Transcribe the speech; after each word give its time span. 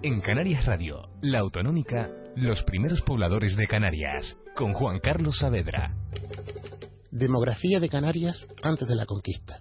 En 0.00 0.20
Canarias 0.20 0.64
Radio, 0.64 1.08
la 1.22 1.40
autonómica, 1.40 2.08
los 2.36 2.62
primeros 2.62 3.02
pobladores 3.02 3.56
de 3.56 3.66
Canarias, 3.66 4.36
con 4.54 4.72
Juan 4.72 5.00
Carlos 5.00 5.38
Saavedra. 5.40 5.92
Demografía 7.10 7.80
de 7.80 7.88
Canarias 7.88 8.46
antes 8.62 8.86
de 8.86 8.94
la 8.94 9.06
conquista. 9.06 9.58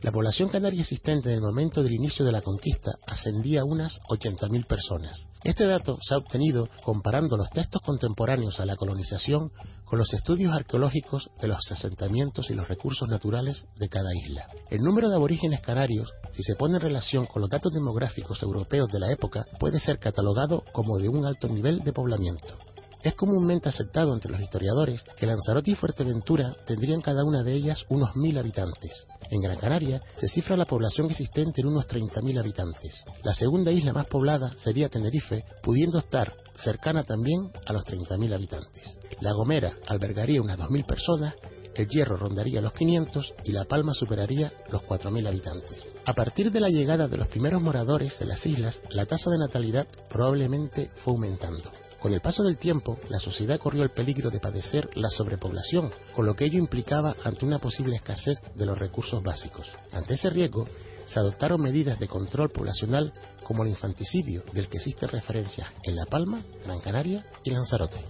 La 0.00 0.12
población 0.12 0.48
canaria 0.48 0.82
existente 0.82 1.28
en 1.28 1.36
el 1.36 1.40
momento 1.40 1.82
del 1.82 1.92
inicio 1.92 2.24
de 2.24 2.30
la 2.30 2.40
conquista 2.40 2.92
ascendía 3.04 3.62
a 3.62 3.64
unas 3.64 3.98
80.000 4.08 4.64
personas. 4.64 5.26
Este 5.42 5.66
dato 5.66 5.98
se 6.00 6.14
ha 6.14 6.18
obtenido 6.18 6.68
comparando 6.84 7.36
los 7.36 7.50
textos 7.50 7.82
contemporáneos 7.82 8.60
a 8.60 8.64
la 8.64 8.76
colonización 8.76 9.50
con 9.84 9.98
los 9.98 10.12
estudios 10.14 10.54
arqueológicos 10.54 11.30
de 11.40 11.48
los 11.48 11.72
asentamientos 11.72 12.48
y 12.48 12.54
los 12.54 12.68
recursos 12.68 13.08
naturales 13.08 13.64
de 13.76 13.88
cada 13.88 14.14
isla. 14.14 14.46
El 14.70 14.82
número 14.82 15.08
de 15.08 15.16
aborígenes 15.16 15.62
canarios, 15.62 16.12
si 16.32 16.44
se 16.44 16.54
pone 16.54 16.76
en 16.76 16.82
relación 16.82 17.26
con 17.26 17.42
los 17.42 17.50
datos 17.50 17.72
demográficos 17.72 18.40
europeos 18.44 18.88
de 18.92 19.00
la 19.00 19.10
época, 19.10 19.46
puede 19.58 19.80
ser 19.80 19.98
catalogado 19.98 20.62
como 20.72 20.98
de 20.98 21.08
un 21.08 21.26
alto 21.26 21.48
nivel 21.48 21.80
de 21.80 21.92
poblamiento. 21.92 22.56
Es 23.02 23.14
comúnmente 23.14 23.68
aceptado 23.68 24.12
entre 24.12 24.32
los 24.32 24.40
historiadores 24.40 25.04
que 25.16 25.26
Lanzarote 25.26 25.70
y 25.70 25.74
Fuerteventura 25.74 26.56
tendrían 26.66 27.00
cada 27.00 27.24
una 27.24 27.42
de 27.42 27.52
ellas 27.52 27.84
unos 27.88 28.16
mil 28.16 28.36
habitantes. 28.38 29.06
En 29.30 29.40
Gran 29.40 29.58
Canaria 29.58 30.02
se 30.16 30.28
cifra 30.28 30.56
la 30.56 30.64
población 30.64 31.10
existente 31.10 31.60
en 31.60 31.68
unos 31.68 31.86
30.000 31.86 32.38
habitantes. 32.38 33.04
La 33.22 33.34
segunda 33.34 33.70
isla 33.70 33.92
más 33.92 34.06
poblada 34.06 34.54
sería 34.64 34.88
Tenerife, 34.88 35.44
pudiendo 35.62 35.98
estar 35.98 36.34
cercana 36.56 37.04
también 37.04 37.52
a 37.66 37.72
los 37.72 37.84
30.000 37.84 38.34
habitantes. 38.34 38.98
La 39.20 39.32
Gomera 39.32 39.74
albergaría 39.86 40.40
unas 40.40 40.58
2.000 40.58 40.86
personas 40.86 41.34
el 41.78 41.86
Hierro 41.86 42.16
rondaría 42.16 42.60
los 42.60 42.72
500 42.72 43.34
y 43.44 43.52
La 43.52 43.64
Palma 43.64 43.94
superaría 43.94 44.52
los 44.68 44.82
4.000 44.82 45.28
habitantes. 45.28 45.92
A 46.06 46.12
partir 46.12 46.50
de 46.50 46.58
la 46.58 46.70
llegada 46.70 47.06
de 47.06 47.16
los 47.16 47.28
primeros 47.28 47.62
moradores 47.62 48.20
en 48.20 48.28
las 48.28 48.44
islas, 48.44 48.82
la 48.90 49.06
tasa 49.06 49.30
de 49.30 49.38
natalidad 49.38 49.86
probablemente 50.10 50.90
fue 51.04 51.12
aumentando. 51.12 51.70
Con 52.00 52.12
el 52.12 52.20
paso 52.20 52.44
del 52.44 52.58
tiempo, 52.58 52.98
la 53.08 53.18
sociedad 53.18 53.58
corrió 53.58 53.82
el 53.82 53.90
peligro 53.90 54.30
de 54.30 54.38
padecer 54.38 54.88
la 54.94 55.10
sobrepoblación, 55.10 55.90
con 56.14 56.26
lo 56.26 56.34
que 56.34 56.44
ello 56.44 56.58
implicaba 56.58 57.16
ante 57.24 57.44
una 57.44 57.58
posible 57.58 57.96
escasez 57.96 58.38
de 58.54 58.66
los 58.66 58.78
recursos 58.78 59.22
básicos. 59.22 59.68
Ante 59.92 60.14
ese 60.14 60.30
riesgo, 60.30 60.68
se 61.06 61.18
adoptaron 61.18 61.60
medidas 61.60 61.98
de 61.98 62.06
control 62.06 62.50
poblacional 62.50 63.12
como 63.42 63.64
el 63.64 63.70
infanticidio, 63.70 64.44
del 64.52 64.68
que 64.68 64.76
existe 64.76 65.06
referencia 65.06 65.72
en 65.82 65.96
La 65.96 66.04
Palma, 66.04 66.42
Gran 66.64 66.80
Canaria 66.80 67.24
y 67.42 67.50
Lanzarote. 67.50 68.04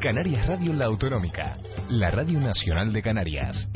Canarias 0.00 0.46
Radio 0.46 0.72
La 0.72 0.86
Autonómica, 0.86 1.58
la 1.90 2.10
Radio 2.10 2.40
Nacional 2.40 2.92
de 2.92 3.02
Canarias. 3.02 3.68